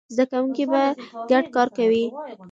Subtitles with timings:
[0.15, 0.83] زده کوونکي به
[1.29, 2.05] ګډ کار کوي.